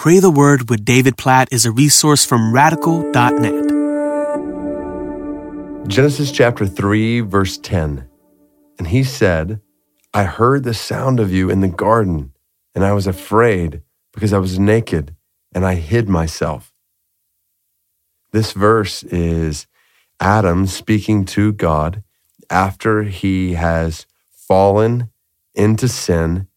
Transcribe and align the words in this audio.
Pray 0.00 0.18
the 0.18 0.30
Word 0.30 0.70
with 0.70 0.82
David 0.86 1.18
Platt 1.18 1.52
is 1.52 1.66
a 1.66 1.70
resource 1.70 2.24
from 2.24 2.54
radical.net. 2.54 3.68
Genesis 5.88 6.32
chapter 6.32 6.66
3, 6.66 7.20
verse 7.20 7.58
10. 7.58 8.08
And 8.78 8.88
he 8.88 9.04
said, 9.04 9.60
I 10.14 10.24
heard 10.24 10.64
the 10.64 10.72
sound 10.72 11.20
of 11.20 11.30
you 11.30 11.50
in 11.50 11.60
the 11.60 11.68
garden, 11.68 12.32
and 12.74 12.82
I 12.82 12.94
was 12.94 13.06
afraid 13.06 13.82
because 14.14 14.32
I 14.32 14.38
was 14.38 14.58
naked 14.58 15.14
and 15.54 15.66
I 15.66 15.74
hid 15.74 16.08
myself. 16.08 16.72
This 18.32 18.52
verse 18.52 19.02
is 19.02 19.66
Adam 20.18 20.66
speaking 20.66 21.26
to 21.26 21.52
God 21.52 22.02
after 22.48 23.02
he 23.02 23.52
has 23.52 24.06
fallen 24.30 25.10
into 25.54 25.88
sin. 25.88 26.48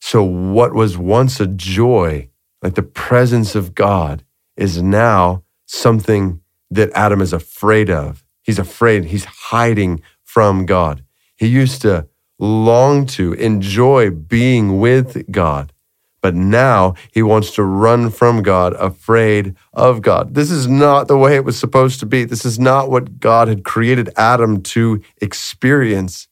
So, 0.00 0.22
what 0.22 0.74
was 0.74 0.96
once 0.96 1.40
a 1.40 1.48
joy 1.48 2.28
like 2.62 2.74
the 2.74 2.82
presence 2.82 3.54
of 3.54 3.74
God 3.74 4.24
is 4.56 4.82
now 4.82 5.42
something 5.66 6.40
that 6.70 6.90
Adam 6.94 7.20
is 7.20 7.32
afraid 7.32 7.90
of. 7.90 8.24
He's 8.42 8.58
afraid, 8.58 9.06
he's 9.06 9.24
hiding 9.24 10.02
from 10.24 10.66
God. 10.66 11.04
He 11.36 11.46
used 11.46 11.82
to 11.82 12.08
long 12.38 13.06
to 13.06 13.34
enjoy 13.34 14.10
being 14.10 14.80
with 14.80 15.30
God, 15.30 15.72
but 16.20 16.34
now 16.34 16.94
he 17.12 17.22
wants 17.22 17.52
to 17.52 17.62
run 17.62 18.10
from 18.10 18.42
God, 18.42 18.72
afraid 18.74 19.54
of 19.72 20.02
God. 20.02 20.34
This 20.34 20.50
is 20.50 20.66
not 20.66 21.08
the 21.08 21.18
way 21.18 21.36
it 21.36 21.44
was 21.44 21.58
supposed 21.58 22.00
to 22.00 22.06
be. 22.06 22.24
This 22.24 22.44
is 22.44 22.58
not 22.58 22.90
what 22.90 23.20
God 23.20 23.48
had 23.48 23.64
created 23.64 24.10
Adam 24.16 24.62
to 24.62 25.02
experience. 25.20 26.28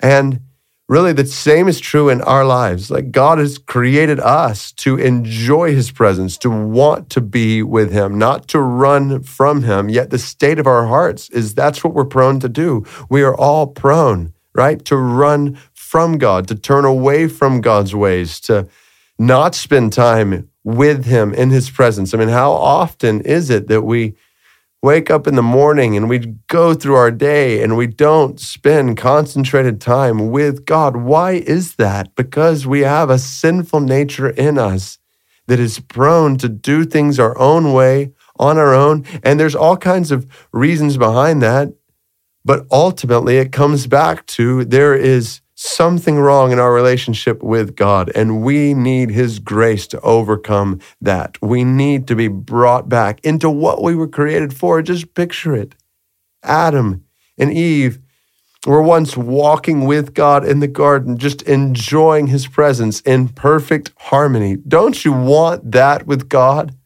And 0.00 0.40
really 0.92 1.14
the 1.14 1.24
same 1.24 1.68
is 1.68 1.80
true 1.80 2.10
in 2.10 2.20
our 2.20 2.44
lives. 2.44 2.90
Like 2.90 3.10
God 3.10 3.38
has 3.38 3.56
created 3.56 4.20
us 4.20 4.72
to 4.72 4.98
enjoy 4.98 5.74
his 5.74 5.90
presence, 5.90 6.36
to 6.38 6.50
want 6.50 7.08
to 7.10 7.22
be 7.22 7.62
with 7.62 7.90
him, 7.90 8.18
not 8.18 8.46
to 8.48 8.60
run 8.60 9.22
from 9.22 9.62
him. 9.62 9.88
Yet 9.88 10.10
the 10.10 10.18
state 10.18 10.58
of 10.58 10.66
our 10.66 10.86
hearts 10.86 11.30
is 11.30 11.54
that's 11.54 11.82
what 11.82 11.94
we're 11.94 12.04
prone 12.04 12.40
to 12.40 12.48
do. 12.48 12.84
We 13.08 13.22
are 13.22 13.34
all 13.34 13.68
prone, 13.68 14.34
right? 14.54 14.84
To 14.84 14.96
run 14.98 15.58
from 15.72 16.18
God, 16.18 16.46
to 16.48 16.54
turn 16.54 16.84
away 16.84 17.26
from 17.26 17.62
God's 17.62 17.94
ways, 17.94 18.38
to 18.40 18.68
not 19.18 19.54
spend 19.54 19.94
time 19.94 20.50
with 20.62 21.06
him 21.06 21.32
in 21.32 21.48
his 21.48 21.70
presence. 21.70 22.12
I 22.12 22.18
mean, 22.18 22.28
how 22.28 22.52
often 22.52 23.22
is 23.22 23.48
it 23.48 23.68
that 23.68 23.82
we 23.82 24.14
wake 24.82 25.10
up 25.10 25.28
in 25.28 25.36
the 25.36 25.42
morning 25.42 25.96
and 25.96 26.08
we 26.08 26.18
go 26.48 26.74
through 26.74 26.96
our 26.96 27.12
day 27.12 27.62
and 27.62 27.76
we 27.76 27.86
don't 27.86 28.40
spend 28.40 28.96
concentrated 28.96 29.80
time 29.80 30.30
with 30.30 30.64
God. 30.64 30.96
Why 30.96 31.32
is 31.32 31.76
that? 31.76 32.16
Because 32.16 32.66
we 32.66 32.80
have 32.80 33.08
a 33.08 33.18
sinful 33.18 33.80
nature 33.80 34.28
in 34.28 34.58
us 34.58 34.98
that 35.46 35.60
is 35.60 35.78
prone 35.78 36.36
to 36.38 36.48
do 36.48 36.84
things 36.84 37.20
our 37.20 37.38
own 37.38 37.72
way 37.72 38.12
on 38.38 38.58
our 38.58 38.74
own. 38.74 39.04
And 39.22 39.38
there's 39.38 39.54
all 39.54 39.76
kinds 39.76 40.10
of 40.10 40.26
reasons 40.52 40.96
behind 40.96 41.42
that. 41.42 41.72
But 42.44 42.66
ultimately, 42.72 43.36
it 43.36 43.52
comes 43.52 43.86
back 43.86 44.26
to 44.26 44.64
there 44.64 44.96
is 44.96 45.41
something 45.62 46.18
wrong 46.18 46.50
in 46.50 46.58
our 46.58 46.72
relationship 46.72 47.42
with 47.42 47.76
God, 47.76 48.10
and 48.14 48.42
we 48.42 48.74
need 48.74 49.10
His 49.10 49.38
grace 49.38 49.86
to 49.88 50.00
overcome 50.00 50.80
that. 51.00 51.38
We 51.40 51.62
need 51.62 52.08
to 52.08 52.16
be 52.16 52.28
brought 52.28 52.88
back 52.88 53.20
into 53.24 53.48
what 53.48 53.82
we 53.82 53.94
were 53.94 54.08
created 54.08 54.54
for. 54.54 54.82
Just 54.82 55.14
picture 55.14 55.54
it. 55.54 55.74
Adam 56.42 57.04
and 57.38 57.52
Eve 57.52 58.00
were 58.66 58.82
once 58.82 59.16
walking 59.16 59.84
with 59.86 60.14
God 60.14 60.44
in 60.44 60.60
the 60.60 60.68
garden, 60.68 61.16
just 61.16 61.42
enjoying 61.42 62.26
His 62.26 62.46
presence 62.46 63.00
in 63.02 63.28
perfect 63.28 63.92
harmony. 63.96 64.56
Don't 64.56 65.04
you 65.04 65.12
want 65.12 65.70
that 65.72 66.06
with 66.06 66.28
God? 66.28 66.76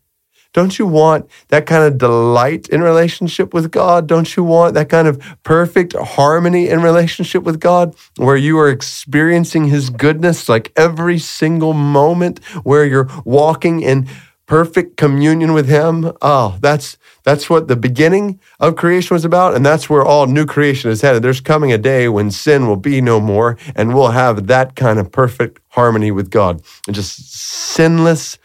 Don't 0.56 0.78
you 0.78 0.86
want 0.86 1.28
that 1.48 1.66
kind 1.66 1.84
of 1.84 1.98
delight 1.98 2.66
in 2.70 2.80
relationship 2.80 3.52
with 3.52 3.70
God? 3.70 4.06
Don't 4.06 4.34
you 4.36 4.42
want 4.42 4.72
that 4.72 4.88
kind 4.88 5.06
of 5.06 5.22
perfect 5.42 5.94
harmony 5.94 6.70
in 6.70 6.80
relationship 6.80 7.42
with 7.42 7.60
God 7.60 7.94
where 8.16 8.38
you 8.38 8.58
are 8.58 8.70
experiencing 8.70 9.66
His 9.66 9.90
goodness 9.90 10.48
like 10.48 10.72
every 10.74 11.18
single 11.18 11.74
moment, 11.74 12.42
where 12.64 12.86
you're 12.86 13.10
walking 13.26 13.82
in 13.82 14.08
perfect 14.46 14.96
communion 14.96 15.52
with 15.52 15.68
Him? 15.68 16.10
Oh, 16.22 16.56
that's 16.62 16.96
that's 17.22 17.50
what 17.50 17.68
the 17.68 17.76
beginning 17.76 18.40
of 18.58 18.76
creation 18.76 19.14
was 19.14 19.26
about, 19.26 19.54
and 19.54 19.66
that's 19.66 19.90
where 19.90 20.06
all 20.06 20.26
new 20.26 20.46
creation 20.46 20.90
is 20.90 21.02
headed. 21.02 21.22
There's 21.22 21.42
coming 21.42 21.70
a 21.70 21.76
day 21.76 22.08
when 22.08 22.30
sin 22.30 22.66
will 22.66 22.78
be 22.78 23.02
no 23.02 23.20
more, 23.20 23.58
and 23.74 23.92
we'll 23.94 24.12
have 24.12 24.46
that 24.46 24.74
kind 24.74 24.98
of 24.98 25.12
perfect 25.12 25.60
harmony 25.68 26.12
with 26.12 26.30
God 26.30 26.62
and 26.86 26.96
just 26.96 27.30
sinless 27.30 28.38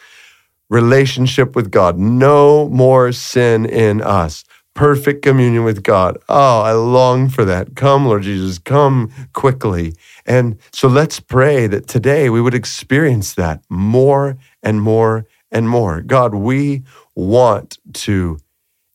relationship 0.72 1.54
with 1.56 1.70
God. 1.70 2.00
No 2.00 2.70
more 2.70 3.12
sin 3.12 3.66
in 3.66 4.02
us. 4.02 4.46
Perfect 4.74 5.22
communion 5.22 5.66
with 5.66 5.84
God. 5.84 6.18
Oh, 6.30 6.62
I 6.62 6.72
long 6.72 7.28
for 7.28 7.44
that. 7.44 7.76
Come, 7.76 8.06
Lord 8.06 8.24
Jesus, 8.24 8.58
come 8.58 9.12
quickly. 9.34 9.94
And 10.26 10.58
so 10.72 10.88
let's 10.88 11.20
pray 11.20 11.68
that 11.68 11.90
today 11.90 12.30
we 12.30 12.42
would 12.42 12.54
experience 12.54 13.34
that 13.34 13.62
more 13.70 14.38
and 14.64 14.82
more 14.82 15.28
and 15.52 15.68
more. 15.68 16.02
God, 16.02 16.34
we 16.34 16.84
want 17.16 17.78
to 18.06 18.40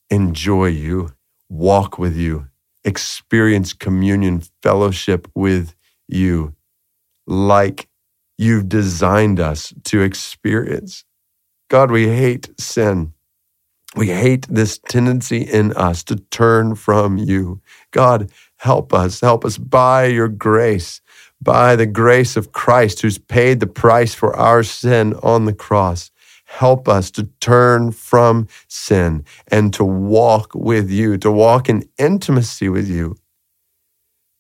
enjoy 0.09 0.69
you, 0.69 1.13
walk 1.51 1.99
with 1.99 2.17
you, 2.17 2.47
experience 2.85 3.75
communion, 3.75 4.43
fellowship 4.63 5.29
with 5.35 5.75
you 6.09 6.55
like 7.27 7.87
you've 8.39 8.69
designed 8.69 9.41
us 9.41 9.75
to 9.85 10.01
experience. 10.01 11.05
God, 11.69 11.91
we 11.91 12.09
hate 12.09 12.49
sin. 12.61 13.13
We 13.97 14.09
hate 14.09 14.47
this 14.49 14.79
tendency 14.79 15.41
in 15.43 15.73
us 15.73 16.05
to 16.05 16.17
turn 16.17 16.75
from 16.75 17.19
you. 17.19 17.61
God, 17.91 18.31
help 18.57 18.93
us. 18.93 19.21
Help 19.21 19.45
us 19.45 19.59
by 19.59 20.07
your 20.07 20.29
grace, 20.29 21.01
by 21.41 21.77
the 21.77 21.87
grace 21.87 22.37
of 22.37 22.53
Christ 22.53 23.01
who's 23.01 23.19
paid 23.19 23.59
the 23.59 23.67
price 23.67 24.15
for 24.15 24.37
our 24.37 24.63
sin 24.63 25.15
on 25.23 25.47
the 25.47 25.55
cross. 25.55 26.11
Help 26.45 26.89
us 26.89 27.11
to 27.13 27.25
turn 27.41 27.91
from 27.91 28.47
sin 28.69 29.25
and 29.49 29.75
to 29.75 29.85
walk 29.85 30.55
with 30.55 30.91
you, 30.91 31.19
to 31.19 31.33
walk 31.33 31.69
in 31.69 31.89
intimacy 31.99 32.69
with 32.69 32.89
you. 32.89 33.17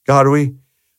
God, 0.07 0.29
we, 0.29 0.55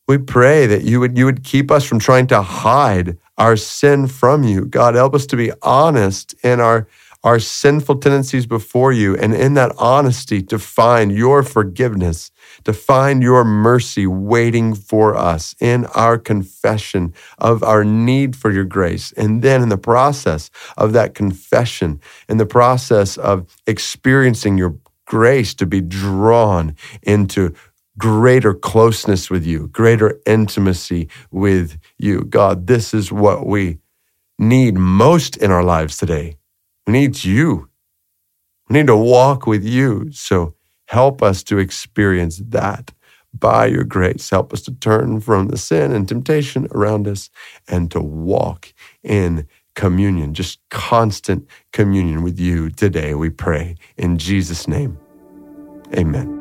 we 0.07 0.17
pray 0.17 0.65
that 0.65 0.83
you 0.83 0.99
would, 0.99 1.17
you 1.17 1.25
would 1.25 1.43
keep 1.43 1.71
us 1.71 1.85
from 1.85 1.99
trying 1.99 2.27
to 2.27 2.41
hide 2.41 3.17
our 3.37 3.55
sin 3.55 4.07
from 4.07 4.43
you. 4.43 4.65
God, 4.65 4.95
help 4.95 5.13
us 5.15 5.25
to 5.27 5.37
be 5.37 5.51
honest 5.61 6.33
in 6.43 6.59
our, 6.59 6.87
our 7.23 7.39
sinful 7.39 7.97
tendencies 7.97 8.45
before 8.45 8.91
you, 8.91 9.15
and 9.15 9.33
in 9.33 9.53
that 9.55 9.73
honesty 9.77 10.41
to 10.43 10.57
find 10.57 11.11
your 11.11 11.43
forgiveness, 11.43 12.31
to 12.63 12.73
find 12.73 13.21
your 13.21 13.43
mercy 13.43 14.07
waiting 14.07 14.73
for 14.73 15.15
us 15.15 15.55
in 15.59 15.85
our 15.87 16.17
confession 16.17 17.13
of 17.37 17.63
our 17.63 17.83
need 17.83 18.35
for 18.35 18.51
your 18.51 18.65
grace. 18.65 19.11
And 19.13 19.41
then 19.41 19.61
in 19.61 19.69
the 19.69 19.77
process 19.77 20.49
of 20.77 20.93
that 20.93 21.13
confession, 21.13 21.99
in 22.27 22.37
the 22.37 22.45
process 22.45 23.17
of 23.17 23.45
experiencing 23.67 24.57
your 24.57 24.75
grace 25.05 25.53
to 25.53 25.65
be 25.65 25.81
drawn 25.81 26.75
into 27.01 27.53
greater 27.97 28.53
closeness 28.53 29.29
with 29.29 29.45
you, 29.45 29.67
greater 29.67 30.19
intimacy 30.25 31.09
with 31.31 31.77
you. 31.97 32.23
God, 32.23 32.67
this 32.67 32.93
is 32.93 33.11
what 33.11 33.45
we 33.45 33.79
need 34.37 34.75
most 34.75 35.37
in 35.37 35.51
our 35.51 35.63
lives 35.63 35.97
today. 35.97 36.37
We 36.85 36.93
need 36.93 37.23
you. 37.23 37.69
We 38.69 38.77
need 38.77 38.87
to 38.87 38.95
walk 38.95 39.47
with 39.47 39.63
you. 39.63 40.11
So 40.11 40.53
help 40.87 41.23
us 41.23 41.43
to 41.43 41.57
experience 41.57 42.41
that 42.49 42.93
by 43.33 43.67
your 43.67 43.83
grace. 43.83 44.29
Help 44.29 44.53
us 44.53 44.61
to 44.63 44.71
turn 44.71 45.19
from 45.21 45.47
the 45.47 45.57
sin 45.57 45.91
and 45.91 46.07
temptation 46.07 46.67
around 46.71 47.07
us 47.07 47.29
and 47.67 47.91
to 47.91 47.99
walk 48.01 48.73
in 49.03 49.47
communion, 49.75 50.33
just 50.33 50.59
constant 50.69 51.47
communion 51.71 52.23
with 52.23 52.39
you 52.39 52.69
today, 52.69 53.13
we 53.13 53.29
pray. 53.29 53.75
In 53.95 54.17
Jesus' 54.17 54.67
name, 54.67 54.97
amen. 55.95 56.36